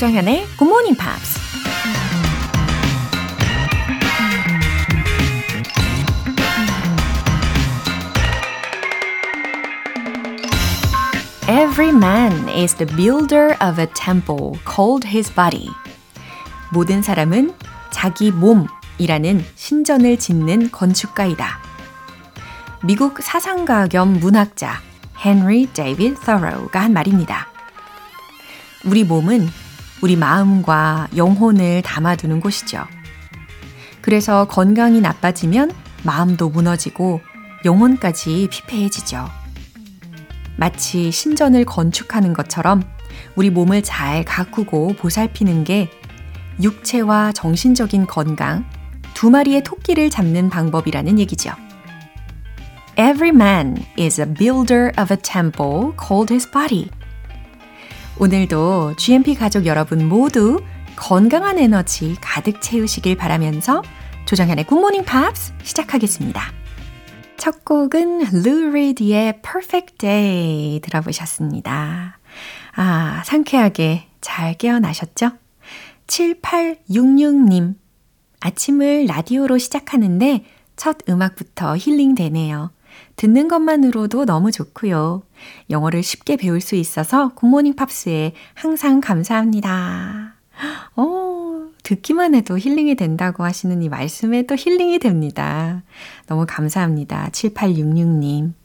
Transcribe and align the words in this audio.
조정현의 0.00 0.46
Good 0.56 0.64
Morning 0.64 0.96
Pops. 0.96 1.38
Every 11.46 11.90
man 11.90 12.48
is 12.48 12.74
the 12.76 12.86
builder 12.96 13.54
of 13.60 13.78
a 13.78 13.86
temple 13.92 14.58
called 14.64 15.06
his 15.06 15.30
body. 15.34 15.68
모든 16.72 17.02
사람은 17.02 17.52
자기 17.90 18.30
몸이라는 18.30 19.44
신전을 19.54 20.18
짓는 20.18 20.70
건축가이다. 20.70 21.60
미국 22.84 23.20
사상가 23.20 23.86
겸 23.86 24.18
문학자 24.18 24.80
헨리 25.22 25.70
데이비드 25.70 26.18
서로우가 26.24 26.80
한 26.80 26.94
말입니다. 26.94 27.48
우리 28.86 29.04
몸은 29.04 29.50
우리 30.02 30.16
마음과 30.16 31.08
영혼을 31.16 31.82
담아두는 31.82 32.40
곳이죠. 32.40 32.84
그래서 34.00 34.46
건강이 34.46 35.00
나빠지면 35.00 35.72
마음도 36.04 36.48
무너지고 36.48 37.20
영혼까지 37.64 38.48
피폐해지죠. 38.50 39.28
마치 40.56 41.10
신전을 41.10 41.64
건축하는 41.64 42.32
것처럼 42.32 42.82
우리 43.36 43.50
몸을 43.50 43.82
잘 43.82 44.24
가꾸고 44.24 44.94
보살피는 44.94 45.64
게 45.64 45.90
육체와 46.62 47.32
정신적인 47.32 48.06
건강, 48.06 48.64
두 49.14 49.30
마리의 49.30 49.64
토끼를 49.64 50.10
잡는 50.10 50.50
방법이라는 50.50 51.18
얘기죠. 51.18 51.52
Every 52.98 53.30
man 53.30 53.82
is 53.98 54.20
a 54.20 54.26
builder 54.26 54.92
of 55.00 55.12
a 55.12 55.16
temple 55.16 55.92
called 55.98 56.32
his 56.32 56.50
body. 56.50 56.90
오늘도 58.20 58.96
GMP 58.96 59.34
가족 59.34 59.64
여러분 59.64 60.06
모두 60.06 60.62
건강한 60.94 61.58
에너지 61.58 62.16
가득 62.20 62.60
채우시길 62.60 63.16
바라면서 63.16 63.82
조정현의 64.26 64.66
굿모닝 64.66 65.06
팝스 65.06 65.54
시작하겠습니다. 65.62 66.42
첫 67.38 67.64
곡은 67.64 68.26
Lou 68.44 68.68
Reed의 68.68 69.40
Perfect 69.40 69.96
Day 69.96 70.80
들어보셨습니다. 70.82 72.18
아, 72.76 73.22
상쾌하게 73.24 74.06
잘 74.20 74.52
깨어나셨죠? 74.52 75.30
7866님. 76.06 77.74
아침을 78.40 79.06
라디오로 79.06 79.56
시작하는데 79.56 80.44
첫 80.76 80.98
음악부터 81.08 81.74
힐링되네요. 81.78 82.70
듣는 83.16 83.48
것만으로도 83.48 84.24
너무 84.24 84.50
좋고요. 84.50 85.22
영어를 85.68 86.02
쉽게 86.02 86.36
배울 86.36 86.60
수 86.60 86.74
있어서 86.74 87.34
굿모닝 87.34 87.76
팝스에 87.76 88.32
항상 88.54 89.00
감사합니다. 89.00 90.34
어, 90.96 91.68
듣기만 91.82 92.34
해도 92.34 92.58
힐링이 92.58 92.94
된다고 92.94 93.44
하시는 93.44 93.82
이 93.82 93.88
말씀에 93.88 94.44
또 94.44 94.54
힐링이 94.56 94.98
됩니다. 94.98 95.82
너무 96.26 96.44
감사합니다. 96.46 97.30
7866님. 97.32 98.59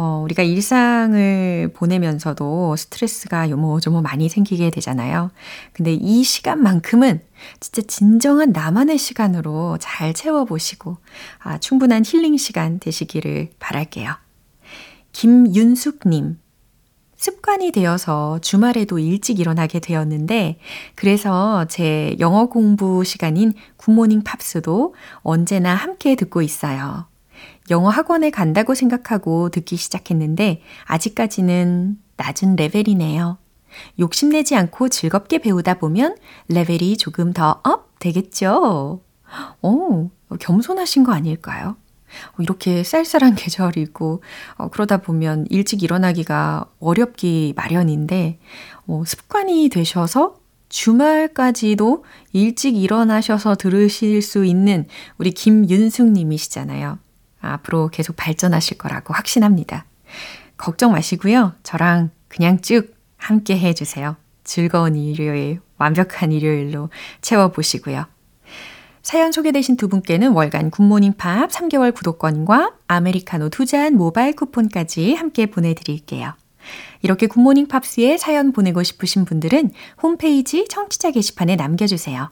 어, 0.00 0.20
우리가 0.22 0.44
일상을 0.44 1.72
보내면서도 1.74 2.76
스트레스가 2.76 3.50
요모조모 3.50 4.00
많이 4.00 4.28
생기게 4.28 4.70
되잖아요. 4.70 5.32
근데 5.72 5.92
이 5.92 6.22
시간만큼은 6.22 7.20
진짜 7.58 7.82
진정한 7.82 8.52
나만의 8.52 8.96
시간으로 8.96 9.76
잘 9.80 10.14
채워보시고, 10.14 10.98
아, 11.40 11.58
충분한 11.58 12.04
힐링 12.06 12.36
시간 12.36 12.78
되시기를 12.78 13.50
바랄게요. 13.58 14.14
김윤숙님. 15.10 16.38
습관이 17.16 17.72
되어서 17.72 18.38
주말에도 18.40 19.00
일찍 19.00 19.40
일어나게 19.40 19.80
되었는데, 19.80 20.60
그래서 20.94 21.64
제 21.64 22.14
영어 22.20 22.46
공부 22.46 23.02
시간인 23.02 23.52
굿모닝 23.76 24.22
팝스도 24.22 24.94
언제나 25.22 25.74
함께 25.74 26.14
듣고 26.14 26.40
있어요. 26.40 27.06
영어 27.70 27.88
학원에 27.88 28.30
간다고 28.30 28.74
생각하고 28.74 29.50
듣기 29.50 29.76
시작했는데 29.76 30.62
아직까지는 30.84 31.98
낮은 32.16 32.56
레벨이네요. 32.56 33.38
욕심내지 33.98 34.56
않고 34.56 34.88
즐겁게 34.88 35.38
배우다 35.38 35.74
보면 35.74 36.16
레벨이 36.48 36.96
조금 36.96 37.32
더 37.32 37.60
up 37.64 37.98
되겠죠? 37.98 39.00
오, 39.62 40.10
겸손하신 40.40 41.04
거 41.04 41.12
아닐까요? 41.12 41.76
이렇게 42.38 42.82
쌀쌀한 42.82 43.34
계절이고, 43.36 44.22
어, 44.56 44.68
그러다 44.68 44.98
보면 44.98 45.46
일찍 45.50 45.82
일어나기가 45.82 46.64
어렵기 46.80 47.52
마련인데, 47.56 48.38
어, 48.86 49.02
습관이 49.06 49.68
되셔서 49.68 50.36
주말까지도 50.70 52.04
일찍 52.32 52.76
일어나셔서 52.76 53.56
들으실 53.56 54.22
수 54.22 54.44
있는 54.44 54.86
우리 55.18 55.32
김윤숙 55.32 56.10
님이시잖아요. 56.12 56.98
앞으로 57.40 57.88
계속 57.88 58.16
발전하실 58.16 58.78
거라고 58.78 59.14
확신합니다. 59.14 59.84
걱정 60.56 60.92
마시고요. 60.92 61.52
저랑 61.62 62.10
그냥 62.28 62.60
쭉 62.60 62.94
함께 63.16 63.58
해주세요. 63.58 64.16
즐거운 64.44 64.96
일요일, 64.96 65.60
완벽한 65.76 66.32
일요일로 66.32 66.90
채워보시고요. 67.20 68.06
사연 69.02 69.32
소개되신 69.32 69.76
두 69.76 69.88
분께는 69.88 70.32
월간 70.32 70.70
굿모닝 70.70 71.14
팝스 71.14 71.48
3개월 71.50 71.94
구독권과 71.94 72.74
아메리카노 72.88 73.48
두 73.48 73.64
잔 73.64 73.94
모바일 73.94 74.34
쿠폰까지 74.34 75.14
함께 75.14 75.46
보내드릴게요. 75.46 76.34
이렇게 77.02 77.26
굿모닝 77.26 77.68
팝스에 77.68 78.18
사연 78.18 78.52
보내고 78.52 78.82
싶으신 78.82 79.24
분들은 79.24 79.70
홈페이지 80.02 80.66
청취자 80.68 81.12
게시판에 81.12 81.56
남겨주세요. 81.56 82.30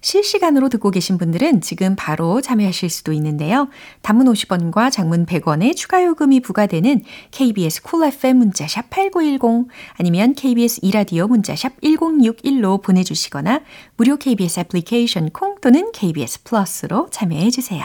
실시간으로 0.00 0.68
듣고 0.68 0.90
계신 0.90 1.18
분들은 1.18 1.60
지금 1.60 1.96
바로 1.96 2.40
참여하실 2.40 2.88
수도 2.88 3.12
있는데요. 3.12 3.68
단문 4.02 4.26
50원과 4.26 4.92
장문 4.92 5.26
100원의 5.26 5.74
추가 5.74 6.04
요금이 6.04 6.40
부과되는 6.40 7.02
KBS 7.32 7.82
Cool 7.82 8.12
FM 8.12 8.36
문자샵 8.38 8.90
8910 8.90 9.68
아니면 9.98 10.34
KBS 10.34 10.80
2라디오 10.82 11.26
문자샵 11.26 11.80
1061로 11.80 12.82
보내주시거나 12.82 13.60
무료 13.96 14.16
KBS 14.16 14.60
애플리케이션 14.60 15.30
콩 15.30 15.56
또는 15.60 15.90
KBS 15.92 16.44
플러스로 16.44 17.08
참여해 17.10 17.50
주세요. 17.50 17.84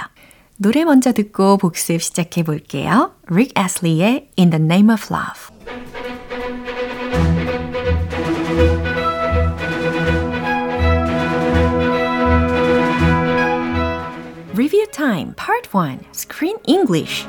노래 0.57 0.83
먼저 0.83 1.11
듣고 1.11 1.57
복습 1.57 2.01
시작해 2.01 2.43
볼게요. 2.43 3.15
Rick 3.25 3.53
Astley의 3.57 4.29
In 4.37 4.51
the 4.51 4.63
Name 4.63 4.93
of 4.93 5.07
Love 5.11 6.20
Time 15.01 15.33
Part 15.35 15.67
1 15.73 15.97
Screen 16.13 16.57
English 16.67 17.25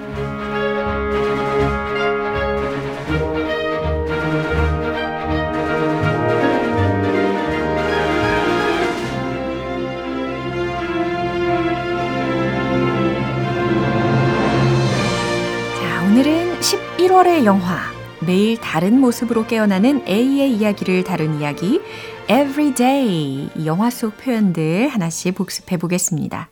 자, 15.79 16.05
오늘은 16.05 16.61
11월의 16.61 17.47
영화 17.47 17.79
매일 18.21 18.59
다른 18.59 19.01
모습으로 19.01 19.47
깨어나는 19.47 20.07
A의 20.07 20.53
이야기를 20.59 21.05
다룬 21.05 21.41
이야기 21.41 21.81
Everyday 22.29 23.49
영화 23.65 23.89
속 23.89 24.19
표현들 24.19 24.89
하나씩 24.89 25.35
복습해 25.35 25.79
보겠습니다. 25.79 26.51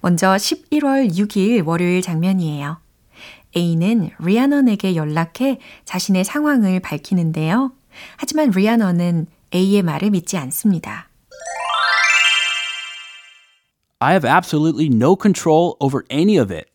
먼저 0.00 0.28
11월 0.34 1.10
6일 1.10 1.66
월요일 1.66 2.02
장면이에요. 2.02 2.78
A는 3.56 4.10
리아넌에게 4.18 4.96
연락해 4.96 5.58
자신의 5.84 6.24
상황을 6.24 6.80
밝히는데요. 6.80 7.72
하지만 8.16 8.50
리아넌은 8.50 9.26
A의 9.54 9.82
말을 9.82 10.10
믿지 10.10 10.36
않습니다. 10.36 11.08
I 13.98 14.12
have 14.12 14.28
absolutely 14.28 14.88
no 14.88 15.16
control 15.20 15.74
over 15.80 16.04
any 16.10 16.36
of 16.36 16.52
it. 16.52 16.68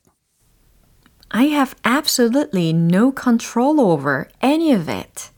I 1.30 1.45
have 1.50 1.75
absolutely 1.86 2.71
no 2.74 3.12
control 3.12 3.80
over 3.80 4.27
any 4.44 4.74
of 4.74 4.89
it. 4.89 5.31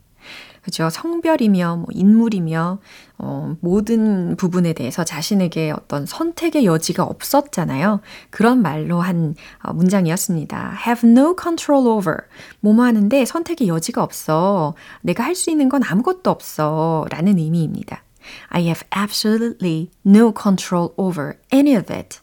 그죠? 0.64 0.88
성별이며 0.88 1.76
뭐 1.76 1.86
인물이며 1.92 2.78
어, 3.18 3.56
모든 3.60 4.34
부분에 4.36 4.72
대해서 4.72 5.04
자신에게 5.04 5.72
어떤 5.72 6.06
선택의 6.06 6.64
여지가 6.64 7.04
없었잖아요. 7.04 8.00
그런 8.30 8.62
말로 8.62 9.02
한 9.02 9.34
어, 9.62 9.74
문장이었습니다. 9.74 10.78
have 10.86 11.08
no 11.08 11.36
control 11.40 11.86
over. 11.86 12.16
뭐뭐 12.60 12.82
하는데 12.82 13.24
선택의 13.24 13.68
여지가 13.68 14.02
없어. 14.02 14.74
내가 15.02 15.22
할 15.22 15.34
수 15.34 15.50
있는 15.50 15.68
건 15.68 15.82
아무것도 15.84 16.30
없어. 16.30 17.04
라는 17.10 17.38
의미입니다. 17.38 18.02
I 18.48 18.62
have 18.62 18.88
absolutely 18.96 19.90
no 20.06 20.32
control 20.32 20.90
over 20.96 21.34
any 21.52 21.76
of 21.76 21.92
it. 21.92 22.20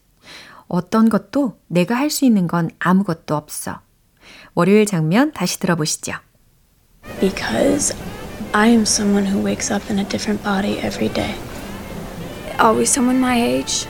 어떤 0.68 1.10
것도 1.10 1.60
내가 1.68 1.96
할 1.96 2.10
수 2.10 2.26
있는 2.26 2.48
건 2.48 2.72
아무것도 2.80 3.36
없어. 3.36 3.82
월요일 4.56 4.86
장면 4.88 5.32
다시 5.32 5.60
들어보시죠. 5.60 6.14
Because 7.20 7.96
I 8.55 8.69
am 8.69 8.87
someone 8.87 9.27
who 9.27 9.41
wakes 9.41 9.71
up 9.71 9.91
in 9.91 9.99
a 9.99 10.05
different 10.05 10.43
body 10.43 10.79
every 10.79 11.09
day. 11.09 11.37
Always 12.59 12.91
someone 12.91 13.21
my 13.21 13.41
age. 13.41 13.87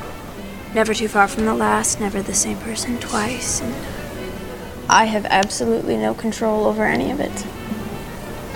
Never 0.75 0.93
too 0.93 1.09
far 1.09 1.29
from 1.29 1.45
the 1.45 1.55
last, 1.55 2.01
never 2.01 2.21
the 2.21 2.35
same 2.35 2.59
person 2.59 2.99
twice. 2.99 3.61
And 3.61 3.75
I 4.89 5.05
have 5.05 5.25
absolutely 5.27 5.97
no 5.97 6.15
control 6.15 6.67
over 6.67 6.85
any 6.85 7.11
of 7.11 7.21
it. 7.21 7.47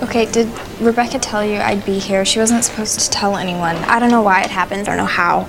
Okay, 0.02 0.26
did 0.26 0.48
Rebecca 0.80 1.18
tell 1.18 1.44
you 1.44 1.58
I'd 1.58 1.84
be 1.84 1.98
here? 1.98 2.24
She 2.24 2.40
wasn't 2.40 2.64
supposed 2.64 3.00
to 3.00 3.10
tell 3.10 3.36
anyone. 3.36 3.76
I 3.84 4.00
don't 4.00 4.10
know 4.10 4.22
why 4.22 4.42
it 4.42 4.50
happens, 4.50 4.88
I 4.88 4.96
don't 4.96 4.96
know 4.96 5.06
how. 5.06 5.46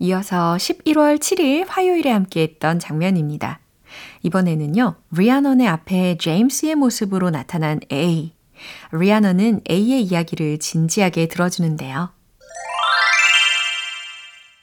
이어서 0.00 0.56
11월 0.56 1.18
7일 1.18 1.66
화요일에 1.66 2.10
함께했던 2.10 2.78
장면입니다. 2.78 3.60
이번에는요, 4.22 4.96
리아넌의 5.10 5.66
앞에 5.66 6.18
제임스의 6.18 6.74
모습으로 6.76 7.30
나타난 7.30 7.80
A. 7.90 8.31
리아넌은 8.91 9.61
A의 9.69 10.03
이야기를 10.03 10.59
진지하게 10.59 11.27
들어주는데요. 11.27 12.11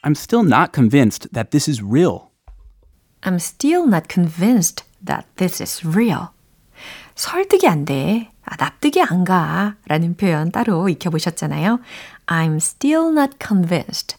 I'm 0.03 0.13
still 0.13 0.47
not 0.47 0.73
convinced 0.73 1.29
that 1.33 1.51
this 1.51 1.69
is 1.71 1.83
real. 1.83 2.31
I'm 3.23 3.37
still 3.37 3.87
not 3.87 4.09
convinced 4.09 4.85
that 5.05 5.27
this 5.37 5.63
is 5.63 5.87
real. 5.87 6.29
설득이 7.15 7.69
안 7.69 7.85
돼. 7.85 8.31
아, 8.45 8.57
납득이 8.57 9.03
안 9.03 9.25
가. 9.25 9.77
라는 9.87 10.17
표현 10.17 10.51
따로 10.51 10.89
익혀보셨잖아요. 10.89 11.81
I'm 12.27 12.57
still 12.57 13.11
not 13.11 13.37
convinced. 13.39 14.17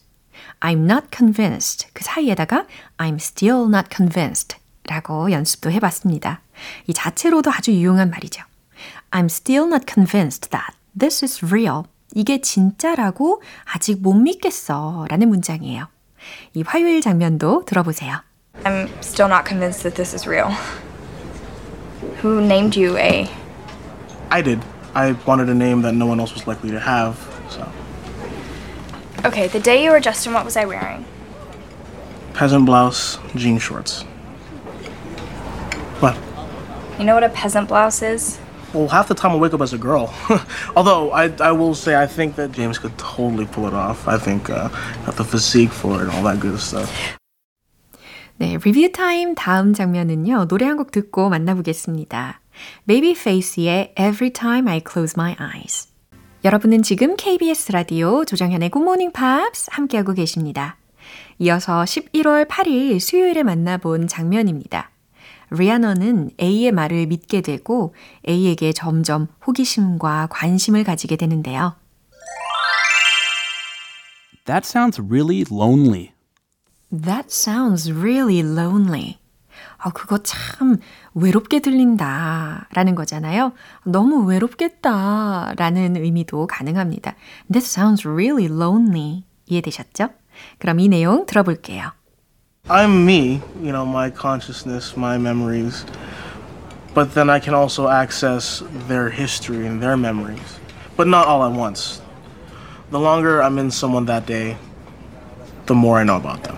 I'm 0.60 0.83
not 0.83 1.07
convinced. 1.16 1.88
그 1.94 2.04
사이에다가 2.04 2.68
I'm 2.98 3.16
still 3.16 3.66
not 3.68 3.89
convinced. 3.92 4.57
라고 4.86 5.31
연습도 5.31 5.72
해봤습니다. 5.72 6.42
이 6.88 6.94
자체로도 6.94 7.51
아주 7.51 7.72
유용한 7.72 8.12
말이죠. 8.12 8.44
I'm 9.12 9.29
still 9.29 9.67
not 9.67 9.87
convinced 9.87 10.50
that 10.50 10.75
this 10.99 11.25
is 11.25 11.43
real. 11.43 11.85
이게 12.14 12.41
진짜라고 12.41 13.43
아직 13.64 14.00
못 14.00 14.14
믿겠어. 14.14 15.06
라는 15.08 15.29
문장이에요. 15.29 15.88
이 16.55 16.62
화요일 16.62 17.00
장면도 17.00 17.64
들어보세요. 17.67 18.23
I'm 18.64 18.88
still 19.00 19.29
not 19.29 19.44
convinced 19.44 19.82
that 19.82 19.94
this 19.97 20.14
is 20.14 20.26
real. 20.26 20.50
Who 22.23 22.41
named 22.41 22.76
you 22.76 22.97
A? 22.97 23.29
I 24.31 24.43
did. 24.43 24.61
I 24.94 25.12
wanted 25.26 25.50
a 25.50 25.55
name 25.55 25.82
that 25.82 25.94
no 25.94 26.06
one 26.06 26.20
else 26.20 26.32
was 26.32 26.47
likely 26.47 26.70
to 26.70 26.81
have, 26.81 27.17
so. 27.50 27.69
Okay, 29.25 29.49
the 29.49 29.61
day 29.61 29.85
you 29.85 29.91
were 29.91 30.00
Justin, 30.00 30.32
what 30.32 30.44
was 30.44 30.56
I 30.56 30.64
wearing? 30.64 31.05
Peasant 32.32 32.64
blouse, 32.64 33.19
jean 33.35 33.58
shorts. 33.58 34.03
What? 36.00 36.17
You 36.99 37.05
know 37.05 37.14
what 37.14 37.25
a 37.25 37.29
peasant 37.29 37.69
blouse 37.69 38.03
is? 38.03 38.38
Well, 38.73 38.88
half 38.88 39.07
the 39.09 39.15
time 39.15 39.31
I 39.31 39.35
wake 39.35 39.53
up 39.53 39.62
as 39.62 39.73
a 39.73 39.77
girl. 39.77 40.13
Although 40.75 41.12
I, 41.12 41.29
I 41.41 41.51
will 41.51 41.75
say 41.75 41.95
I 41.95 42.07
think 42.07 42.35
that 42.38 42.53
James 42.53 42.77
could 42.79 42.97
totally 42.97 43.45
pull 43.45 43.68
it 43.68 43.73
off. 43.73 44.07
I 44.07 44.18
think 44.18 44.50
uh, 44.50 44.69
got 45.06 45.18
the 45.18 45.25
physique 45.25 45.71
for 45.71 45.95
it 45.95 46.07
and 46.07 46.12
all 46.12 46.23
that 46.23 46.39
good 46.39 46.57
stuff. 46.59 46.89
네, 48.39 48.57
리뷰 48.57 48.91
타임 48.91 49.35
다음 49.35 49.73
장면은요. 49.73 50.47
노래 50.47 50.65
한 50.65 50.77
곡 50.77 50.91
듣고 50.91 51.29
만나보겠습니다. 51.29 52.39
Babyface의 52.88 53.94
Every 54.00 54.31
Time 54.31 54.68
I 54.68 54.81
Close 54.89 55.13
My 55.18 55.35
Eyes. 55.39 55.89
여러분은 56.44 56.81
지금 56.81 57.15
KBS 57.18 57.71
라디오 57.71 58.25
조정현의 58.25 58.71
Good 58.71 58.83
Morning 58.83 59.13
Pops 59.13 59.69
함께하고 59.71 60.13
계십니다. 60.13 60.77
이어서 61.38 61.83
11월 61.83 62.47
8일 62.47 63.00
수요일에 63.00 63.44
만나본 63.44 64.07
장면입니다. 64.07 64.89
리아너는 65.51 66.31
A의 66.42 66.71
말을 66.71 67.07
믿게 67.07 67.42
되고 67.42 67.94
A에게 68.27 68.74
점점 68.74 69.27
호기심과 69.45 70.27
관심을 70.31 70.83
가지게 70.83 71.15
되는데요. 71.18 71.75
That 74.45 74.65
sounds 74.65 75.00
really 75.00 75.45
lonely. 75.51 76.13
That 76.92 77.27
sounds 77.30 77.92
really 77.92 78.39
lonely. 78.39 79.19
아, 79.77 79.92
그거 79.92 80.18
참 80.19 80.77
외롭게 81.13 81.59
들린다. 81.59 82.68
라는 82.74 82.95
거잖아요. 82.95 83.54
너무 83.83 84.25
외롭겠다. 84.25 85.54
라는 85.57 85.95
의미도 85.95 86.47
가능합니다. 86.47 87.15
That 87.51 87.65
sounds 87.65 88.07
really 88.07 88.45
lonely. 88.45 89.24
이해되셨죠? 89.45 90.09
그럼 90.59 90.80
이 90.80 90.88
내용 90.88 91.25
들어볼게요. 91.25 91.92
I'm 92.69 93.06
me, 93.06 93.42
you 93.62 93.72
know, 93.72 93.86
my 93.86 94.10
consciousness, 94.10 94.96
my 94.96 95.18
memories. 95.18 95.84
But 96.94 97.13
then 97.13 97.30
I 97.30 97.40
can 97.40 97.54
also 97.54 97.88
access 97.88 98.63
their 98.88 99.10
history 99.10 99.66
and 99.66 99.81
their 99.81 99.98
memories. 99.98 100.60
But 100.96 101.08
not 101.08 101.28
all 101.28 101.44
at 101.44 101.58
once. 101.58 102.02
The 102.92 103.00
longer 103.00 103.42
I'm 103.42 103.58
in 103.58 103.72
someone 103.72 104.06
that 104.06 104.25
day, 104.25 104.58
the 105.66 105.75
more 105.75 105.98
I 105.98 106.04
know 106.04 106.18
about 106.18 106.44
them. 106.44 106.58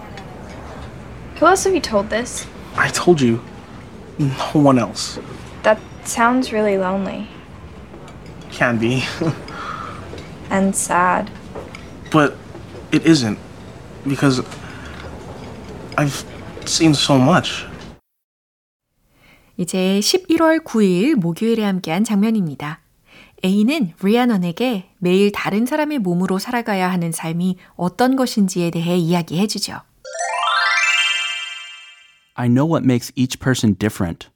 Who 1.38 1.46
else 1.46 1.64
have 1.64 1.74
you 1.74 1.82
told 1.82 2.10
this? 2.10 2.46
I 2.76 2.90
told 2.90 3.22
you, 3.22 3.44
no 4.18 4.34
one 4.54 4.78
else 4.80 5.20
That 5.64 5.80
sounds 6.04 6.52
really 6.54 6.78
lonely 6.78 7.28
can 8.52 8.78
be. 8.78 9.04
and 10.52 10.76
sad. 10.76 11.32
but 12.12 12.36
it 12.92 13.04
isn't. 13.06 13.40
Because 14.08 14.42
I've 15.95 16.25
seen 16.66 16.92
so 16.92 17.18
much. 17.18 17.66
이제 19.57 20.00
11월 20.00 20.63
9일 20.63 21.16
목요일에 21.16 21.63
함께한 21.63 22.04
장면입니다. 22.04 22.80
A는 23.45 23.94
리아넌에게 24.01 24.90
매일 24.98 25.31
다른 25.31 25.66
사람의 25.66 26.00
몸으로 26.00 26.40
살아가야 26.40 26.92
하는 26.92 27.12
삶이 27.12 27.57
어떤 27.75 28.16
것인지에 28.16 28.72
대해 28.72 28.98
이야기해 28.98 29.48
주죠. 29.48 29.81
I 32.36 32.48
know 32.48 32.68
what 32.68 32.84
makes 32.84 33.12
each 33.16 33.38
person 33.38 33.78
different. 33.78 34.30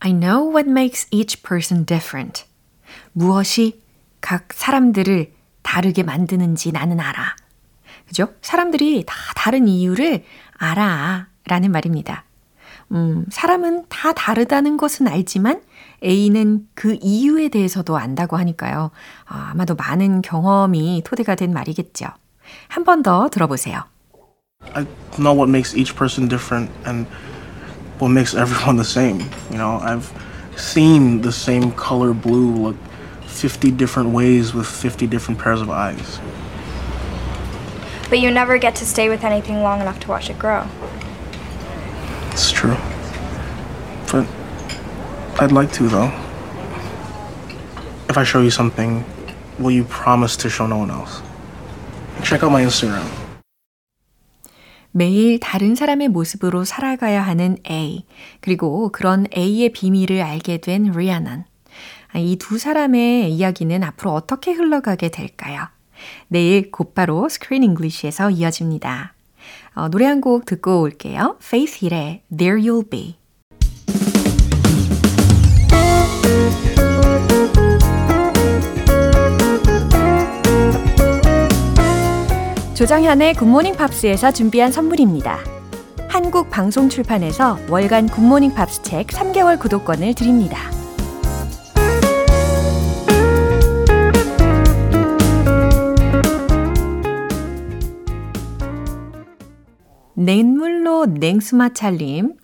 I 0.00 0.12
know 0.12 0.50
what 0.50 0.68
makes 0.68 1.06
each 1.10 1.42
person 1.42 1.86
different. 1.86 2.44
무엇이 3.12 3.80
각 4.20 4.52
사람들을 4.52 5.32
다르게 5.62 6.02
만드는지 6.02 6.72
나는 6.72 7.00
알아. 7.00 7.36
그죠? 8.06 8.34
사람들이 8.42 9.04
다 9.06 9.14
다른 9.34 9.66
이유를 9.66 10.24
알아. 10.70 11.26
라는 11.46 11.72
말입니다. 11.72 12.24
음, 12.92 13.24
사람은 13.30 13.84
다 13.88 14.12
다르다는 14.12 14.76
것은 14.76 15.08
알지만 15.08 15.60
A는 16.02 16.66
그 16.74 16.96
이유에 17.00 17.48
대해서도 17.48 17.96
안다고 17.96 18.36
하니까요. 18.36 18.90
아, 19.26 19.48
아마도 19.52 19.74
많은 19.74 20.22
경험이 20.22 21.02
토대가 21.04 21.34
된 21.34 21.52
말이겠죠. 21.52 22.06
한 22.68 22.84
번 22.84 23.02
더 23.02 23.28
들어보세요. 23.28 23.84
I 24.74 24.86
know 25.18 25.34
what 25.34 25.48
makes 25.50 25.74
each 25.76 25.94
person 25.96 26.28
different 26.28 26.70
and 26.86 27.06
what 28.00 28.12
makes 28.12 28.34
everyone 28.34 28.76
the 28.76 28.84
same. 28.84 29.20
You 29.50 29.58
know, 29.58 29.80
I've 29.82 30.08
seen 30.56 31.20
the 31.22 31.32
same 31.32 31.72
color 31.72 32.12
blue 32.14 32.52
look 32.56 32.76
50 33.26 33.72
different 33.76 34.14
ways 34.14 34.54
with 34.54 34.66
50 34.68 35.06
different 35.08 35.40
pairs 35.40 35.60
of 35.60 35.68
eyes. 35.70 36.20
But 38.10 38.18
you 38.20 38.30
never 38.30 38.58
get 38.58 38.74
to 38.76 38.86
stay 38.86 39.08
with 39.08 39.24
anything 39.24 39.62
long 39.62 39.80
enough 39.80 39.98
to 40.00 40.08
watch 40.08 40.30
it 40.30 40.38
grow. 40.38 40.64
It's 42.32 42.50
true. 42.52 42.76
But 44.12 44.26
I'd 45.40 45.52
like 45.52 45.72
to, 45.72 45.88
though. 45.88 46.10
If 48.08 48.18
I 48.18 48.24
show 48.24 48.42
you 48.42 48.50
something, 48.50 49.04
will 49.58 49.72
you 49.72 49.84
promise 49.84 50.36
to 50.38 50.48
show 50.50 50.66
no 50.66 50.76
one 50.78 50.90
else? 50.90 51.22
Check 52.22 52.42
out 52.44 52.52
my 52.52 52.62
Instagram. 52.62 53.04
매일 54.92 55.40
다른 55.40 55.74
사람의 55.74 56.08
모습으로 56.10 56.64
살아가야 56.64 57.20
하는 57.22 57.56
A, 57.68 58.04
그리고 58.40 58.92
그런 58.92 59.26
A의 59.36 59.72
비밀을 59.72 60.22
알게 60.22 60.58
된 60.58 60.92
리아난. 60.92 61.46
이 62.14 62.36
두 62.36 62.58
사람의 62.58 63.32
이야기는 63.32 63.82
앞으로 63.82 64.12
어떻게 64.12 64.52
흘러가게 64.52 65.08
될까요? 65.08 65.66
내일 66.28 66.70
곧바로 66.70 67.28
Screen 67.28 67.62
English에서 67.64 68.30
이어집니다. 68.30 69.14
어, 69.74 69.88
노래 69.88 70.06
한 70.06 70.20
곡 70.20 70.46
듣고 70.46 70.80
올게요. 70.82 71.36
Faith 71.42 71.84
Hill의 71.84 72.22
There 72.36 72.60
You'll 72.62 72.88
Be. 72.90 73.16
조정현의 82.74 83.34
굿모닝 83.34 83.76
팝스에서 83.76 84.32
준비한 84.32 84.72
선물입니다. 84.72 85.38
한국 86.08 86.50
방송 86.50 86.88
출판에서 86.88 87.58
월간 87.68 88.08
굿모닝 88.08 88.54
팝스 88.54 88.82
책 88.82 89.08
3개월 89.08 89.58
구독권을 89.58 90.14
드립니다. 90.14 90.58
냉물로 100.24 101.06
냉수마찰님, 101.06 102.34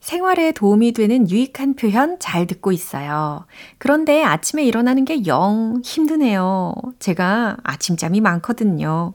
생활에 0.00 0.52
도움이 0.52 0.92
되는 0.92 1.28
유익한 1.28 1.74
표현 1.74 2.18
잘 2.20 2.46
듣고 2.46 2.70
있어요. 2.70 3.46
그런데 3.78 4.22
아침에 4.22 4.64
일어나는 4.64 5.04
게 5.04 5.22
영 5.26 5.80
힘드네요. 5.84 6.74
제가 7.00 7.56
아침잠이 7.64 8.20
많거든요. 8.20 9.14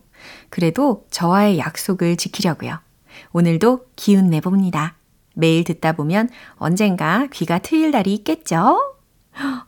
그래도 0.50 1.06
저와의 1.12 1.60
약속을 1.60 2.18
지키려고요. 2.18 2.80
오늘도 3.32 3.86
기운 3.96 4.30
내봅니다. 4.30 4.96
매일 5.34 5.64
듣다 5.64 5.94
보면 5.94 6.30
언젠가 6.56 7.28
귀가 7.32 7.60
트일 7.60 7.92
날이 7.92 8.14
있겠죠? 8.16 8.96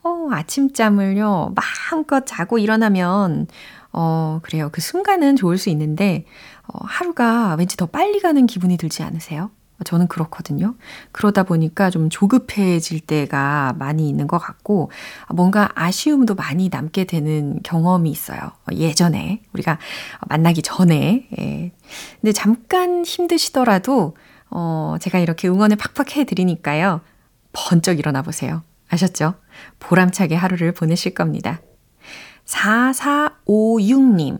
어, 0.03 0.27
아침잠을요, 0.29 1.53
마음껏 1.55 2.25
자고 2.25 2.59
일어나면, 2.59 3.47
어, 3.93 4.39
그래요. 4.43 4.69
그 4.73 4.81
순간은 4.81 5.37
좋을 5.37 5.57
수 5.57 5.69
있는데, 5.69 6.25
어, 6.67 6.79
하루가 6.83 7.55
왠지 7.55 7.77
더 7.77 7.85
빨리 7.85 8.19
가는 8.19 8.45
기분이 8.45 8.77
들지 8.77 9.03
않으세요? 9.03 9.51
저는 9.83 10.07
그렇거든요. 10.07 10.75
그러다 11.11 11.43
보니까 11.43 11.89
좀 11.89 12.09
조급해질 12.09 13.01
때가 13.01 13.75
많이 13.77 14.07
있는 14.07 14.27
것 14.27 14.37
같고, 14.37 14.91
뭔가 15.29 15.69
아쉬움도 15.75 16.35
많이 16.35 16.69
남게 16.69 17.03
되는 17.05 17.59
경험이 17.63 18.09
있어요. 18.09 18.39
예전에, 18.71 19.41
우리가 19.53 19.79
만나기 20.29 20.61
전에. 20.61 21.27
예. 21.37 21.71
근데 22.21 22.31
잠깐 22.31 23.03
힘드시더라도, 23.03 24.15
어, 24.49 24.95
제가 25.01 25.19
이렇게 25.19 25.47
응원을 25.49 25.75
팍팍 25.75 26.15
해드리니까요. 26.15 27.01
번쩍 27.51 27.99
일어나 27.99 28.21
보세요. 28.21 28.63
아셨죠? 28.89 29.35
보람차게 29.79 30.35
하루를 30.35 30.71
보내실 30.73 31.13
겁니다. 31.13 31.59
4456님. 32.45 34.39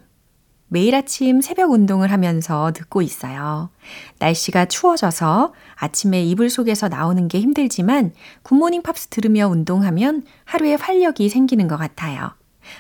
매일 0.74 0.96
아침 0.96 1.40
새벽 1.40 1.70
운동을 1.70 2.12
하면서 2.12 2.72
듣고 2.74 3.04
있어요. 3.04 3.70
날씨가 4.18 4.66
추워져서 4.66 5.54
아침에 5.76 6.24
이불 6.24 6.50
속에서 6.50 6.90
나오는 6.90 7.28
게 7.28 7.40
힘들지만 7.40 8.12
굿모닝 8.42 8.82
팝스 8.82 9.10
들으며 9.10 9.48
운동하면 9.50 10.24
하루에 10.46 10.74
활력이 10.74 11.30
생기는 11.30 11.68
것 11.68 11.78
같아요. 11.78 12.32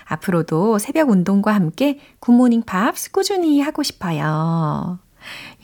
앞으로도 0.05 0.79
새벽 0.79 1.11
운동과 1.11 1.53
함께 1.53 1.99
굿모닝 2.19 2.63
팝스 2.63 3.11
꾸준히 3.11 3.61
하고 3.61 3.83
싶어요. 3.83 4.97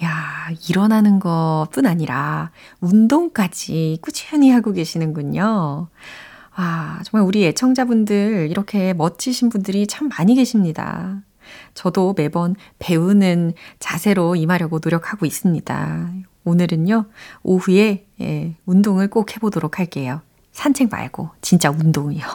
야, 0.03 0.49
일어나는 0.69 1.19
것뿐 1.19 1.87
아니라 1.87 2.51
운동까지 2.79 3.97
꾸준히 4.03 4.51
하고 4.51 4.71
계시는군요. 4.71 5.87
아, 6.51 6.99
정말 7.05 7.27
우리 7.27 7.43
애청자분들 7.47 8.49
이렇게 8.51 8.93
멋지신 8.93 9.49
분들이 9.49 9.87
참 9.87 10.09
많이 10.09 10.35
계십니다. 10.35 11.23
저도 11.79 12.13
매번 12.17 12.57
배우는 12.79 13.53
자세로 13.79 14.35
임하려고 14.35 14.81
노력하고 14.83 15.25
있습니다. 15.25 16.11
오늘은요, 16.43 17.05
오후에 17.43 18.05
예, 18.19 18.55
운동을 18.65 19.09
꼭 19.09 19.33
해보도록 19.33 19.79
할게요. 19.79 20.19
산책 20.51 20.89
말고 20.91 21.29
진짜 21.39 21.69
운동이요. 21.69 22.25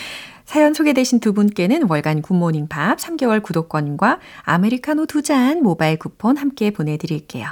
사연 0.46 0.72
소개되신 0.72 1.20
두 1.20 1.34
분께는 1.34 1.90
월간 1.90 2.22
굿모닝 2.22 2.68
팝 2.68 2.96
3개월 2.96 3.42
구독권과 3.42 4.18
아메리카노 4.44 5.04
두 5.04 5.20
잔 5.20 5.62
모바일 5.62 5.98
쿠폰 5.98 6.38
함께 6.38 6.70
보내드릴게요. 6.70 7.48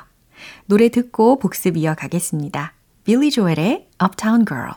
노래 0.64 0.88
듣고 0.88 1.38
복습 1.38 1.76
이어가겠습니다. 1.76 2.72
빌리 3.04 3.30
조엘의 3.30 3.88
Uptown 4.02 4.46
Girl. 4.46 4.72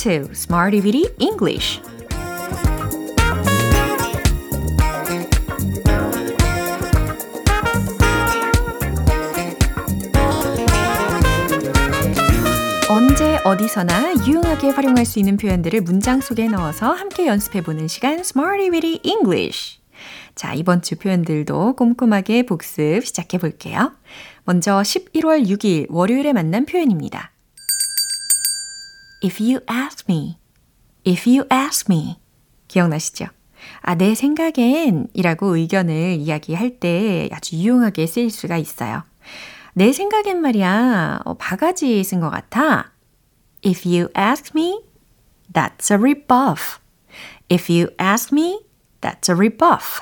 2 0.00 0.30
Smarty 0.32 0.80
Bitty 0.80 1.14
English 1.18 1.82
언제 12.88 13.36
어디서나 13.44 14.14
유용하게 14.26 14.70
활용할 14.70 15.04
수 15.04 15.18
있는 15.18 15.36
표현들을 15.36 15.82
문장 15.82 16.22
속에 16.22 16.48
넣어서 16.48 16.92
함께 16.94 17.26
연습해 17.26 17.60
보는 17.60 17.86
시간 17.86 18.20
Smarty 18.20 18.70
Bitty 18.70 19.00
English 19.04 19.80
자, 20.34 20.54
이번 20.54 20.80
주 20.80 20.96
표현들도 20.96 21.76
꼼꼼하게 21.76 22.46
복습 22.46 23.04
시작해 23.04 23.36
볼게요. 23.36 23.92
먼저 24.44 24.80
11월 24.80 25.46
6일 25.46 25.88
월요일에 25.90 26.32
만난 26.32 26.64
표현입니다. 26.64 27.32
If 29.22 29.42
you 29.42 29.60
ask 29.68 30.06
me, 30.08 30.38
if 31.04 31.28
you 31.28 31.44
ask 31.52 31.92
me. 31.92 32.16
기억나시죠? 32.68 33.26
아, 33.82 33.94
내 33.94 34.14
생각엔 34.14 35.08
이라고 35.12 35.56
의견을 35.56 36.16
이야기할 36.20 36.80
때 36.80 37.28
아주 37.32 37.56
유용하게 37.56 38.06
쓰일 38.06 38.30
수가 38.30 38.56
있어요. 38.56 39.02
내 39.74 39.92
생각엔 39.92 40.40
말이야, 40.40 41.20
어, 41.24 41.34
바가지 41.34 42.02
쓴 42.02 42.20
것 42.20 42.30
같아. 42.30 42.92
If 43.64 43.86
you 43.86 44.08
ask 44.16 44.52
me, 44.54 44.80
that's 45.52 45.90
a 45.90 45.98
rebuff. 45.98 46.78
If 47.50 47.70
you 47.70 47.90
ask 48.00 48.32
me, 48.32 48.60
that's 49.00 49.28
a 49.28 49.34
rebuff. 49.34 50.00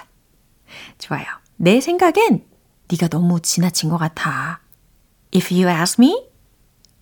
좋아요. 0.99 1.27
내 1.57 1.81
생각엔 1.81 2.45
네가 2.91 3.09
너무 3.09 3.41
지나친 3.41 3.91
것 3.91 3.99
같아. 3.99 4.61
If 5.35 5.53
you 5.53 5.69
ask 5.69 6.01
me, 6.01 6.29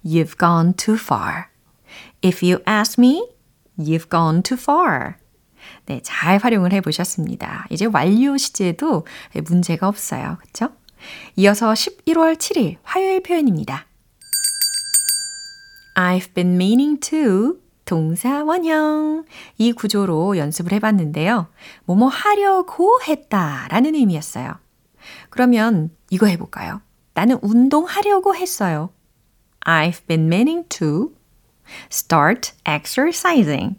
you've 0.04 0.38
gone 0.38 0.73
too 0.75 0.96
far. 0.96 1.49
If 2.24 2.44
you 2.44 2.62
ask 2.66 3.00
me, 3.00 3.28
you've 3.78 4.08
gone 4.10 4.42
too 4.42 4.58
far. 4.60 5.14
네, 5.86 6.00
잘 6.02 6.38
활용을 6.38 6.72
해 6.72 6.80
보셨습니다. 6.80 7.66
이제 7.70 7.86
완료 7.86 8.36
시제도 8.36 9.06
문제가 9.44 9.88
없어요. 9.88 10.38
그렇죠? 10.40 10.74
이어서 11.36 11.72
11월 11.72 12.36
7일 12.36 12.76
화요일 12.82 13.22
표현입니다. 13.22 13.86
I've 15.94 16.34
been 16.34 16.54
meaning 16.54 17.00
to 17.00 17.58
동사 17.84 18.44
원형. 18.44 19.24
이 19.58 19.72
구조로 19.72 20.36
연습을 20.36 20.72
해봤는데요. 20.72 21.48
뭐뭐 21.84 22.08
하려고 22.08 23.00
했다 23.06 23.68
라는 23.70 23.94
의미였어요. 23.94 24.58
그러면 25.30 25.90
이거 26.10 26.26
해볼까요? 26.26 26.82
나는 27.14 27.38
운동하려고 27.40 28.34
했어요. 28.34 28.90
I've 29.64 30.06
been 30.06 30.26
meaning 30.26 30.68
to 30.68 31.15
start 31.90 32.52
exercising. 32.64 33.76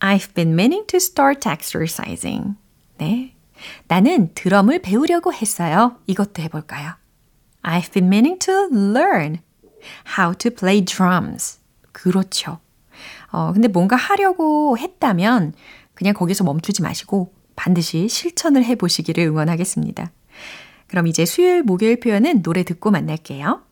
I've 0.00 0.32
been 0.34 0.54
meaning 0.54 0.86
to 0.88 0.96
start 0.98 1.48
exercising. 1.48 2.56
네. 2.98 3.34
나는 3.88 4.32
드럼을 4.34 4.80
배우려고 4.80 5.32
했어요. 5.32 5.96
이것도 6.06 6.42
해볼까요? 6.42 6.92
I've 7.62 7.92
been 7.92 8.06
meaning 8.06 8.38
to 8.38 8.68
learn 8.72 9.40
how 10.18 10.34
to 10.36 10.50
play 10.50 10.84
drums. 10.84 11.58
그렇죠. 11.92 12.60
어, 13.30 13.52
근데 13.52 13.68
뭔가 13.68 13.96
하려고 13.96 14.78
했다면 14.78 15.54
그냥 15.94 16.14
거기서 16.14 16.44
멈추지 16.44 16.82
마시고 16.82 17.34
반드시 17.56 18.08
실천을 18.08 18.64
해 18.64 18.76
보시기를 18.76 19.24
응원하겠습니다. 19.24 20.12
그럼 20.86 21.06
이제 21.06 21.26
수요일, 21.26 21.62
목요일 21.62 22.00
표현은 22.00 22.42
노래 22.42 22.62
듣고 22.62 22.90
만날게요. 22.90 23.62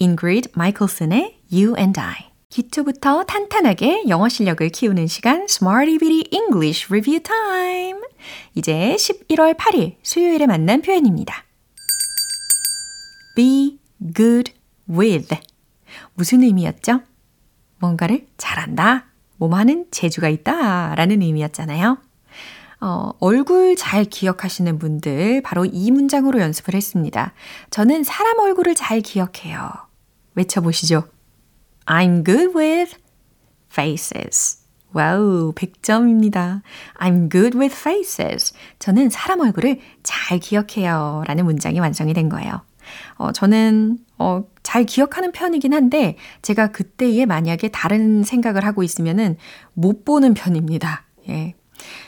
Ingrid 0.00 0.50
Michaelson의 0.56 1.40
You 1.52 1.74
and 1.78 2.00
I. 2.00 2.33
기초부터 2.54 3.24
탄탄하게 3.24 4.04
영어 4.08 4.28
실력을 4.28 4.68
키우는 4.68 5.08
시간 5.08 5.42
Smarty 5.48 5.98
Bitty 5.98 6.22
English 6.30 6.86
Review 6.88 7.20
Time. 7.20 8.00
이제 8.54 8.94
11월 8.96 9.56
8일 9.56 9.96
수요일에 10.04 10.46
만난 10.46 10.80
표현입니다. 10.80 11.34
Be 13.34 13.80
good 14.14 14.52
with. 14.88 15.36
무슨 16.14 16.44
의미였죠? 16.44 17.00
뭔가를 17.80 18.28
잘한다, 18.36 19.06
뭐하는 19.36 19.86
재주가 19.90 20.28
있다 20.28 20.94
라는 20.94 21.22
의미였잖아요. 21.22 21.98
어, 22.82 23.10
얼굴 23.18 23.74
잘 23.74 24.04
기억하시는 24.04 24.78
분들 24.78 25.42
바로 25.42 25.64
이 25.64 25.90
문장으로 25.90 26.38
연습을 26.38 26.74
했습니다. 26.74 27.32
저는 27.70 28.04
사람 28.04 28.38
얼굴을 28.38 28.76
잘 28.76 29.00
기억해요. 29.00 29.72
외쳐보시죠. 30.36 31.13
I'm 31.86 32.24
good 32.24 32.56
with 32.56 32.96
faces. 33.70 34.64
와우, 34.92 35.52
100점입니다. 35.54 36.62
I'm 36.98 37.30
good 37.30 37.58
with 37.58 37.76
faces. 37.76 38.54
저는 38.78 39.10
사람 39.10 39.40
얼굴을 39.40 39.80
잘 40.02 40.38
기억해요. 40.38 41.24
라는 41.26 41.44
문장이 41.44 41.80
완성이 41.80 42.14
된 42.14 42.28
거예요. 42.28 42.62
어, 43.16 43.32
저는, 43.32 43.98
어, 44.18 44.44
잘 44.62 44.84
기억하는 44.84 45.32
편이긴 45.32 45.74
한데, 45.74 46.16
제가 46.42 46.68
그때에 46.68 47.26
만약에 47.26 47.68
다른 47.68 48.22
생각을 48.22 48.64
하고 48.64 48.82
있으면은 48.82 49.36
못 49.72 50.04
보는 50.04 50.34
편입니다. 50.34 51.04
예. 51.28 51.54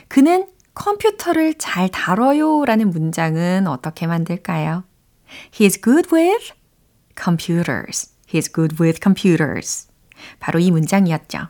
그는 0.07 0.47
컴퓨터를 0.73 1.55
잘 1.55 1.89
다뤄요. 1.89 2.63
라는 2.65 2.89
문장은 2.89 3.67
어떻게 3.67 4.07
만들까요? 4.07 4.83
He's 5.51 5.81
good 5.83 6.07
with 6.13 6.53
computers. 7.21 8.16
He's 8.31 8.53
good 8.53 8.75
with 8.81 8.99
computers. 9.01 9.87
바로 10.39 10.59
이 10.59 10.71
문장이었죠. 10.71 11.47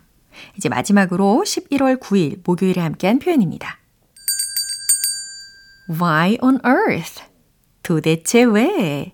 이제 0.58 0.70
마지막으로 0.70 1.44
11월 1.46 2.00
9일 2.00 2.42
목요일에 2.46 2.82
함께한 2.82 3.20
표현입니다. 3.20 3.80
Why 5.90 6.38
on 6.42 6.60
earth? 6.66 7.24
도대체 7.82 8.44
왜? 8.44 9.14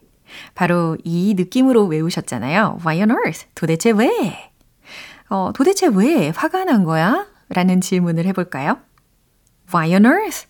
바로 0.56 0.98
이 1.04 1.36
느낌으로 1.38 1.86
외우셨잖아요. 1.86 2.80
Why 2.84 3.02
on 3.02 3.12
earth? 3.12 3.46
도대체 3.56 3.92
왜? 3.92 4.52
어, 5.30 5.52
도대체 5.54 5.88
왜 5.88 6.30
화가 6.30 6.66
난 6.66 6.84
거야? 6.84 7.28
라는 7.50 7.82
질문을 7.82 8.26
해볼까요? 8.26 8.80
Why 9.74 9.94
on 9.94 10.06
earth 10.06 10.48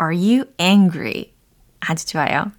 are 0.00 0.16
you 0.16 0.46
angry? 0.60 1.34
아주 1.80 2.06
좋아요. 2.06 2.50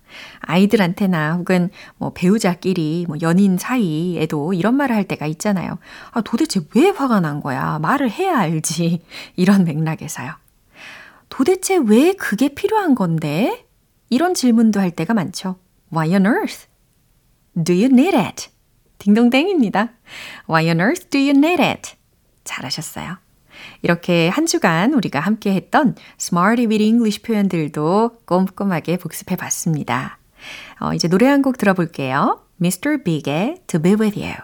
아이들한테나 0.41 1.35
혹은 1.35 1.69
뭐 1.97 2.13
배우자끼리 2.13 3.05
뭐 3.07 3.17
연인 3.21 3.57
사이에도 3.57 4.53
이런 4.53 4.75
말을 4.75 4.95
할 4.95 5.03
때가 5.03 5.25
있잖아요. 5.27 5.77
아, 6.11 6.21
도대체 6.21 6.61
왜 6.75 6.89
화가 6.89 7.19
난 7.19 7.41
거야? 7.41 7.79
말을 7.79 8.09
해야 8.09 8.37
알지. 8.39 9.01
이런 9.35 9.65
맥락에서요. 9.65 10.33
도대체 11.29 11.77
왜 11.77 12.13
그게 12.13 12.49
필요한 12.49 12.95
건데? 12.95 13.65
이런 14.09 14.33
질문도 14.33 14.79
할 14.79 14.91
때가 14.91 15.13
많죠. 15.13 15.57
Why 15.93 16.13
on 16.13 16.25
earth? 16.25 16.67
Do 17.61 17.73
you 17.73 17.85
need 17.85 18.15
it? 18.17 18.49
딩동댕입니다. 18.97 19.89
Why 20.49 20.67
on 20.69 20.79
earth 20.79 21.09
do 21.09 21.19
you 21.19 21.31
need 21.31 21.61
it? 21.61 21.93
잘하셨어요. 22.43 23.17
이렇게 23.81 24.29
한 24.29 24.45
주간 24.45 24.93
우리가 24.93 25.19
함께 25.19 25.53
했던 25.53 25.95
Smarty 26.19 26.67
with 26.67 26.83
English 26.83 27.21
표현들도 27.21 28.17
꼼꼼하게 28.25 28.97
복습해 28.97 29.35
봤습니다. 29.35 30.17
어, 30.79 30.93
이제 30.93 31.07
노래 31.07 31.27
한 31.27 31.41
곡 31.41 31.57
들어볼게요. 31.57 32.41
Mr. 32.61 33.03
Big의 33.03 33.61
To 33.67 33.81
Be 33.81 33.93
With 33.93 34.19
You. 34.19 34.35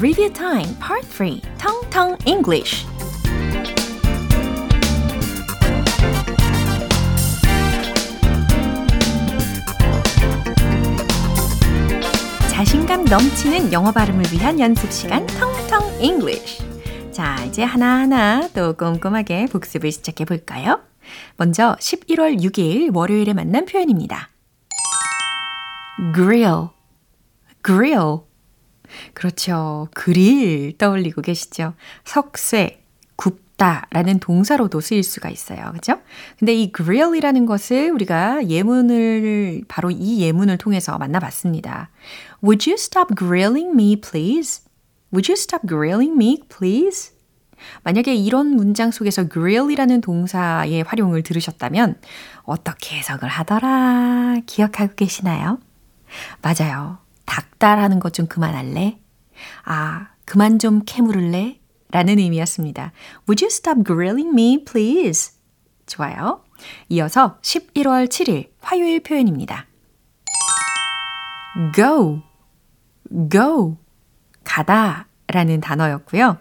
Review 0.00 0.30
Time 0.32 0.74
Part 0.80 1.06
3 1.06 1.40
텅텅 1.58 2.16
English 2.26 2.86
넘치는 13.12 13.74
영어 13.74 13.92
발음을 13.92 14.24
위한 14.32 14.58
연습 14.58 14.90
시간 14.90 15.26
텅텅 15.26 15.82
English. 16.00 16.64
자, 17.12 17.44
이제 17.44 17.62
하나하나 17.62 18.48
또 18.54 18.74
꼼꼼하게 18.74 19.48
복습을 19.52 19.92
시작해 19.92 20.24
볼까요? 20.24 20.80
먼저 21.36 21.76
11월 21.78 22.40
6일 22.40 22.96
월요일에 22.96 23.34
만난 23.34 23.66
표현입니다. 23.66 24.30
grill, 26.14 26.68
grill. 27.62 28.20
그렇죠. 29.12 29.88
그릴 29.92 30.78
떠올리고 30.78 31.20
계시죠? 31.20 31.74
석쇠, 32.06 32.81
굽다 33.62 33.86
라는 33.90 34.18
동사로도 34.18 34.80
쓰일 34.80 35.04
수가 35.04 35.30
있어요. 35.30 35.70
그죠? 35.72 36.00
근데 36.38 36.52
이 36.52 36.72
grill이라는 36.72 37.46
것을 37.46 37.90
우리가 37.92 38.48
예문을, 38.48 39.62
바로 39.68 39.90
이 39.92 40.20
예문을 40.20 40.58
통해서 40.58 40.98
만나봤습니다. 40.98 41.90
Would 42.42 42.68
you 42.68 42.74
stop 42.74 43.14
grilling 43.16 43.70
me, 43.70 44.00
please? 44.00 44.64
Would 45.14 45.30
you 45.30 45.34
stop 45.36 45.66
grilling 45.66 46.14
me, 46.14 46.42
please? 46.48 47.12
만약에 47.84 48.14
이런 48.14 48.48
문장 48.48 48.90
속에서 48.90 49.28
grill이라는 49.28 50.00
동사의 50.00 50.82
활용을 50.82 51.22
들으셨다면 51.22 52.00
어떻게 52.42 52.96
해석을 52.96 53.28
하더라 53.28 54.38
기억하고 54.46 54.94
계시나요? 54.96 55.60
맞아요. 56.42 56.98
닭달하는 57.24 58.00
것 58.00 58.12
좀 58.12 58.26
그만할래? 58.26 58.98
아, 59.64 60.08
그만 60.24 60.58
좀 60.58 60.82
캐물을래? 60.84 61.61
라는 61.92 62.18
의미였습니다. 62.18 62.92
Would 63.28 63.44
you 63.44 63.48
stop 63.50 63.84
grilling 63.84 64.30
me, 64.30 64.64
please? 64.64 65.34
좋아요. 65.86 66.42
이어서 66.88 67.38
11월 67.42 68.08
7일 68.08 68.48
화요일 68.60 69.00
표현입니다. 69.00 69.66
go, 71.74 72.22
go, 73.30 73.76
가다 74.44 75.06
라는 75.28 75.60
단어였고요. 75.60 76.38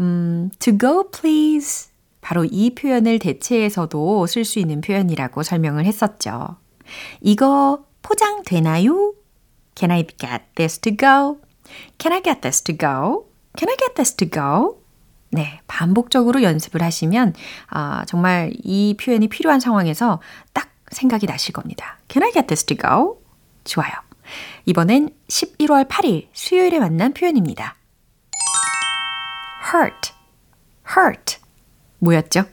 음, 0.00 0.50
to 0.58 0.78
go 0.78 1.10
please. 1.10 1.90
바로 2.20 2.44
이 2.44 2.74
표현을 2.74 3.18
대체해서도 3.18 4.26
쓸 4.26 4.44
수 4.44 4.58
있는 4.58 4.80
표현이라고 4.80 5.42
설명을 5.42 5.84
했었죠. 5.84 6.56
이거 7.20 7.84
포장되나요? 8.02 9.14
Can 9.74 9.90
I 9.90 10.06
get 10.06 10.44
this 10.54 10.78
to 10.80 10.96
go? 10.96 11.40
Can 11.98 12.12
I 12.12 12.22
get 12.22 12.40
this 12.40 12.62
to 12.62 12.76
go? 12.76 13.26
Can 13.58 13.68
I 13.68 13.76
get 13.76 13.94
this 13.94 14.14
to 14.16 14.28
go? 14.28 14.83
네, 15.34 15.60
반복적으로 15.66 16.44
연습을 16.44 16.80
하시면 16.80 17.34
아, 17.68 18.04
정말 18.06 18.52
이 18.62 18.96
표현이 19.00 19.26
필요한 19.26 19.58
상황에서 19.58 20.20
딱 20.52 20.70
생각이 20.92 21.26
나실 21.26 21.52
겁니다. 21.52 21.98
Can 22.08 22.22
I 22.22 22.30
get 22.30 22.46
this 22.46 22.64
to 22.64 22.76
go? 22.76 23.20
좋아요. 23.64 23.92
이번엔 24.64 25.10
11월 25.26 25.88
8일 25.88 26.28
수요일에 26.32 26.78
만난 26.78 27.12
표현입니다. 27.12 27.74
hurt, 29.74 30.12
hurt. 30.96 31.38
뭐였죠? 31.98 32.44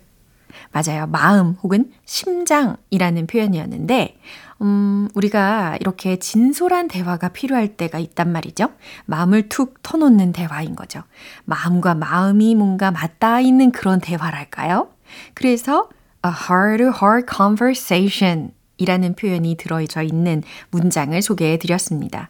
맞아요. 0.72 1.06
마음 1.06 1.58
혹은 1.62 1.92
심장이라는 2.06 3.28
표현이었는데, 3.28 4.18
음, 4.62 5.10
우리가 5.16 5.78
이렇게 5.80 6.18
진솔한 6.18 6.88
대화가 6.88 7.30
필요할 7.30 7.76
때가 7.78 7.98
있단 7.98 8.32
말이죠. 8.32 8.70
마음을 9.06 9.50
툭 9.50 9.82
터놓는 9.82 10.34
대화인 10.34 10.76
거죠. 10.76 11.02
마음과 11.46 11.96
마음이 11.96 12.56
뭔가 12.56 12.92
맞닿아 12.92 13.40
있는 13.40 13.72
그런 13.72 14.00
대화랄까요? 14.00 14.90
그래서 15.34 15.90
a 16.26 16.32
heart-to-heart 16.32 17.26
conversation 17.36 18.52
이라는 18.78 19.16
표현이 19.16 19.58
들어져 19.58 20.04
있는 20.04 20.44
문장을 20.70 21.20
소개해 21.22 21.58
드렸습니다. 21.58 22.30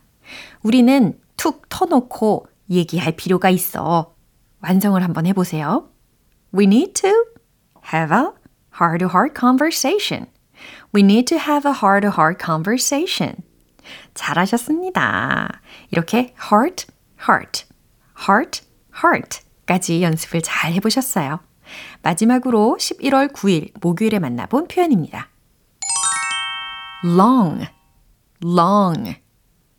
우리는 0.64 1.18
툭 1.36 1.68
터놓고 1.70 2.48
얘기할 2.70 3.14
필요가 3.14 3.50
있어. 3.50 4.14
완성을 4.62 5.02
한번 5.04 5.26
해보세요. 5.26 5.90
We 6.54 6.66
need 6.66 6.94
to 6.94 7.10
have 7.94 8.16
a 8.16 8.28
heart-to-heart 8.80 9.34
conversation. 9.38 10.28
We 10.94 11.02
need 11.02 11.26
to 11.26 11.38
have 11.38 11.70
a 11.70 11.76
heart-to-heart 11.76 12.44
conversation. 12.44 13.36
잘하셨습니다. 14.14 15.62
이렇게 15.90 16.34
heart, 16.52 16.88
heart, 17.28 17.66
heart, 18.20 18.62
heart까지 19.04 20.04
연습을 20.04 20.42
잘 20.42 20.74
해보셨어요. 20.74 21.40
마지막으로 22.02 22.78
11월 22.80 23.32
9일 23.34 23.72
목요일에 23.82 24.20
만나본 24.20 24.68
표현입니다. 24.68 25.30
long, 27.04 27.68
long, 28.44 29.16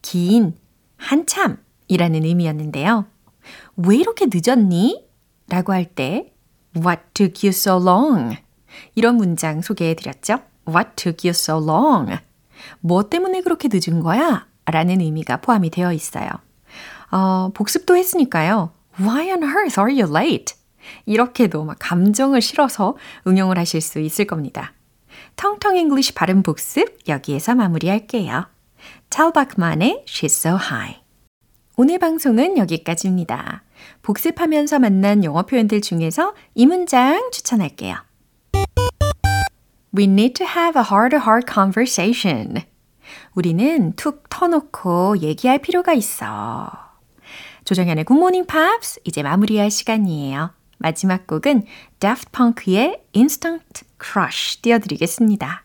긴, 0.00 0.56
한참이라는 0.96 2.24
의미였는데요. 2.24 3.06
왜 3.76 3.96
이렇게 3.96 4.26
늦었니? 4.32 5.06
라고 5.48 5.72
할 5.72 5.84
때 5.84 6.32
What 6.74 7.02
took 7.14 7.46
you 7.46 7.50
so 7.50 7.76
long? 7.76 8.36
이런 8.94 9.16
문장 9.16 9.60
소개해 9.60 9.94
드렸죠. 9.94 10.40
What 10.68 10.90
took 10.96 11.28
you 11.28 11.30
so 11.30 11.58
long? 11.58 12.18
뭐 12.80 13.08
때문에 13.08 13.40
그렇게 13.42 13.68
늦은 13.70 14.00
거야? 14.00 14.46
라는 14.66 15.00
의미가 15.00 15.38
포함이 15.38 15.70
되어 15.70 15.92
있어요. 15.92 16.28
어, 17.10 17.50
복습도 17.54 17.96
했으니까요. 17.96 18.72
Why 19.00 19.30
on 19.30 19.42
earth 19.42 19.80
are 19.80 20.00
you 20.00 20.08
late? 20.14 20.54
이렇게도 21.06 21.64
막 21.64 21.76
감정을 21.78 22.40
실어서 22.40 22.96
응용을 23.26 23.58
하실 23.58 23.80
수 23.80 24.00
있을 24.00 24.26
겁니다. 24.26 24.72
텅텅 25.36 25.76
English 25.76 26.14
발음 26.14 26.42
복습 26.42 27.08
여기에서 27.08 27.54
마무리할게요. 27.54 28.46
Tal 29.10 29.34
Bachman의 29.34 30.04
She's 30.06 30.46
So 30.46 30.56
High. 30.56 31.02
오늘 31.76 31.98
방송은 31.98 32.58
여기까지입니다. 32.58 33.62
복습하면서 34.02 34.78
만난 34.78 35.24
영어 35.24 35.42
표현들 35.42 35.80
중에서 35.80 36.34
이 36.54 36.66
문장 36.66 37.30
추천할게요. 37.30 37.96
We 39.94 40.04
need 40.04 40.34
to 40.34 40.46
have 40.46 40.78
a 40.78 40.84
heart-to-heart 40.84 41.46
conversation. 41.52 42.62
우리는 43.34 43.92
툭 43.94 44.28
터놓고 44.28 45.18
얘기할 45.18 45.58
필요가 45.58 45.92
있어. 45.92 46.70
조정현의 47.64 48.04
굿모닝 48.04 48.46
팝스 48.46 49.00
이제 49.04 49.22
마무리할 49.22 49.70
시간이에요. 49.70 50.50
마지막 50.78 51.26
곡은 51.26 51.64
Daft 52.00 52.30
Punk의 52.32 53.02
Instant 53.14 53.84
Crush 54.02 54.62
띄워드리겠습니다. 54.62 55.62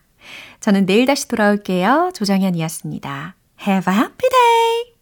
저는 0.60 0.86
내일 0.86 1.06
다시 1.06 1.28
돌아올게요. 1.28 2.12
조정현이었습니다. 2.13 3.36
Have 3.66 3.94
a 3.94 4.00
happy 4.00 4.30
day! 4.30 4.97